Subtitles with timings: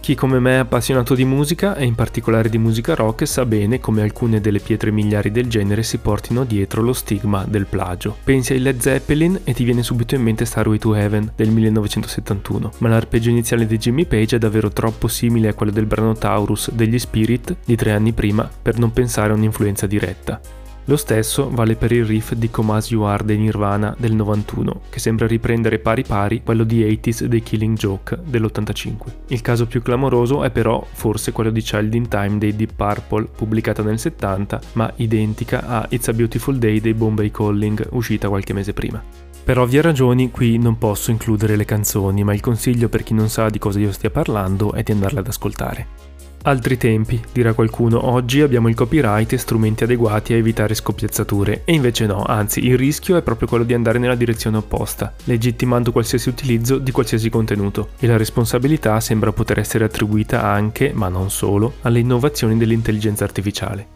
[0.00, 3.80] Chi come me è appassionato di musica e in particolare di musica rock sa bene
[3.80, 8.16] come alcune delle pietre miliari del genere si portino dietro lo stigma del plagio.
[8.24, 12.72] Pensi ai Led Zeppelin e ti viene subito in mente Starway to Heaven del 1971,
[12.78, 16.70] ma l'arpeggio iniziale di Jimmy Page è davvero troppo simile a quello del brano Taurus
[16.70, 20.59] degli Spirit di tre anni prima per non pensare a un'influenza diretta.
[20.86, 24.80] Lo stesso vale per il riff di Come As You Are dei Nirvana del 91,
[24.90, 28.96] che sembra riprendere pari pari quello di 80s dei Killing Joke dell'85.
[29.28, 33.28] Il caso più clamoroso è però forse quello di Child in Time dei Deep Purple,
[33.36, 38.52] pubblicata nel 70, ma identica a It's a Beautiful Day dei Bombay Calling, uscita qualche
[38.52, 39.00] mese prima.
[39.42, 43.28] Per ovvie ragioni qui non posso includere le canzoni, ma il consiglio per chi non
[43.28, 46.09] sa di cosa io stia parlando è di andarle ad ascoltare.
[46.42, 51.74] Altri tempi, dirà qualcuno, oggi abbiamo il copyright e strumenti adeguati a evitare scoppiazzature, e
[51.74, 56.30] invece no, anzi il rischio è proprio quello di andare nella direzione opposta, legittimando qualsiasi
[56.30, 61.74] utilizzo di qualsiasi contenuto, e la responsabilità sembra poter essere attribuita anche, ma non solo,
[61.82, 63.86] alle innovazioni dell'intelligenza artificiale.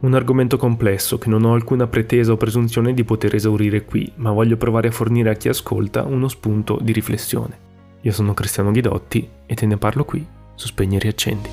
[0.00, 4.30] Un argomento complesso che non ho alcuna pretesa o presunzione di poter esaurire qui, ma
[4.30, 7.58] voglio provare a fornire a chi ascolta uno spunto di riflessione.
[8.00, 11.50] Io sono Cristiano Ghidotti e te ne parlo qui su Spegni e Riaccendi.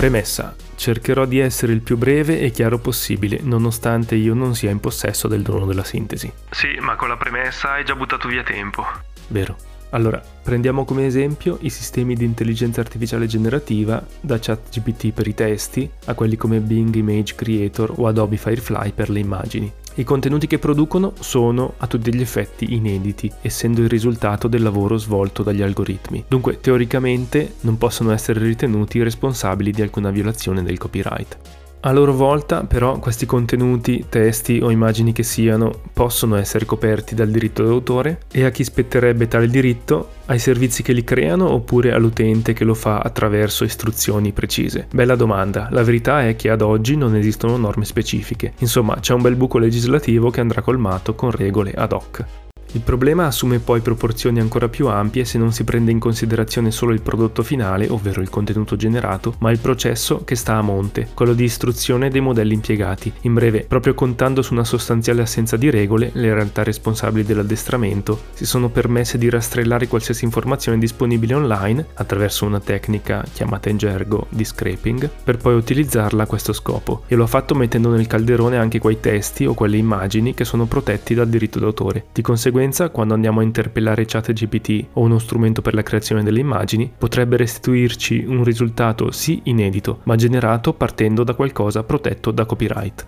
[0.00, 0.56] Premessa.
[0.76, 5.28] Cercherò di essere il più breve e chiaro possibile, nonostante io non sia in possesso
[5.28, 6.32] del dono della sintesi.
[6.48, 8.82] Sì, ma con la premessa hai già buttato via tempo.
[9.26, 9.58] Vero.
[9.90, 15.90] Allora, prendiamo come esempio i sistemi di intelligenza artificiale generativa, da ChatGPT per i testi
[16.06, 19.72] a quelli come Bing Image Creator o Adobe Firefly per le immagini.
[19.94, 24.96] I contenuti che producono sono a tutti gli effetti inediti, essendo il risultato del lavoro
[24.96, 26.24] svolto dagli algoritmi.
[26.28, 31.59] Dunque, teoricamente non possono essere ritenuti responsabili di alcuna violazione del copyright.
[31.82, 37.30] A loro volta, però, questi contenuti, testi o immagini che siano, possono essere coperti dal
[37.30, 40.10] diritto d'autore e a chi spetterebbe tale diritto?
[40.26, 44.88] Ai servizi che li creano oppure all'utente che lo fa attraverso istruzioni precise?
[44.92, 45.68] Bella domanda.
[45.70, 48.52] La verità è che ad oggi non esistono norme specifiche.
[48.58, 52.49] Insomma, c'è un bel buco legislativo che andrà colmato con regole ad hoc.
[52.72, 56.92] Il problema assume poi proporzioni ancora più ampie se non si prende in considerazione solo
[56.92, 61.32] il prodotto finale, ovvero il contenuto generato, ma il processo che sta a monte, quello
[61.32, 63.12] di istruzione dei modelli impiegati.
[63.22, 68.46] In breve, proprio contando su una sostanziale assenza di regole, le realtà responsabili dell'addestramento si
[68.46, 74.44] sono permesse di rastrellare qualsiasi informazione disponibile online attraverso una tecnica chiamata in gergo di
[74.44, 78.78] scraping, per poi utilizzarla a questo scopo, e lo ha fatto mettendo nel calderone anche
[78.78, 82.04] quei testi o quelle immagini che sono protetti dal diritto d'autore.
[82.12, 86.40] Di conseguenza conseguenza, quando andiamo a interpellare ChatGPT o uno strumento per la creazione delle
[86.40, 93.06] immagini, potrebbe restituirci un risultato sì inedito, ma generato partendo da qualcosa protetto da copyright.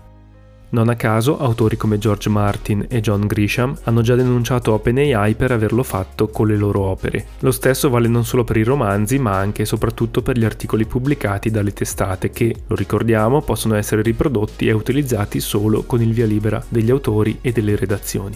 [0.69, 5.51] Non a caso, autori come George Martin e John Grisham hanno già denunciato OpenAI per
[5.51, 7.27] averlo fatto con le loro opere.
[7.41, 10.85] Lo stesso vale non solo per i romanzi, ma anche e soprattutto per gli articoli
[10.85, 16.25] pubblicati dalle testate che, lo ricordiamo, possono essere riprodotti e utilizzati solo con il via
[16.25, 18.35] libera degli autori e delle redazioni.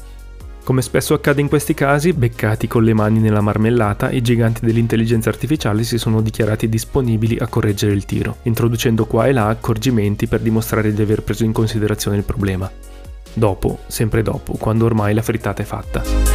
[0.67, 5.29] Come spesso accade in questi casi, beccati con le mani nella marmellata, i giganti dell'intelligenza
[5.29, 10.41] artificiale si sono dichiarati disponibili a correggere il tiro, introducendo qua e là accorgimenti per
[10.41, 12.69] dimostrare di aver preso in considerazione il problema.
[13.33, 16.26] Dopo, sempre dopo, quando ormai la frittata è fatta.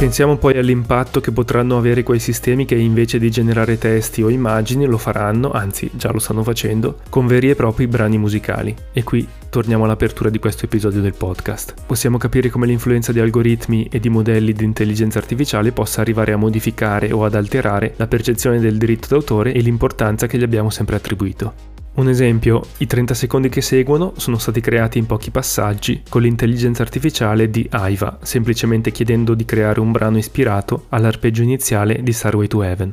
[0.00, 4.86] Pensiamo poi all'impatto che potranno avere quei sistemi che invece di generare testi o immagini
[4.86, 8.74] lo faranno, anzi già lo stanno facendo, con veri e propri brani musicali.
[8.94, 11.74] E qui torniamo all'apertura di questo episodio del podcast.
[11.84, 16.38] Possiamo capire come l'influenza di algoritmi e di modelli di intelligenza artificiale possa arrivare a
[16.38, 20.96] modificare o ad alterare la percezione del diritto d'autore e l'importanza che gli abbiamo sempre
[20.96, 21.79] attribuito.
[21.92, 26.82] Un esempio, i 30 secondi che seguono sono stati creati in pochi passaggi con l'intelligenza
[26.82, 32.62] artificiale di Aiva, semplicemente chiedendo di creare un brano ispirato all'arpeggio iniziale di Starway to
[32.62, 32.92] Heaven.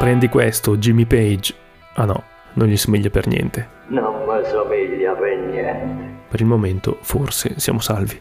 [0.00, 1.54] Prendi questo, Jimmy Page.
[1.96, 2.24] Ah no,
[2.54, 3.68] non gli somiglia per niente.
[3.88, 6.22] Non mi somiglia per niente.
[6.26, 8.18] Per il momento, forse, siamo salvi.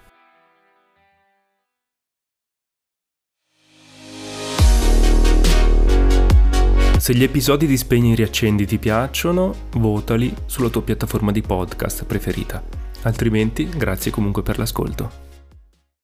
[6.98, 12.04] Se gli episodi di Spegni e Riaccendi ti piacciono, votali sulla tua piattaforma di podcast
[12.04, 12.62] preferita.
[13.04, 15.29] Altrimenti, grazie comunque per l'ascolto.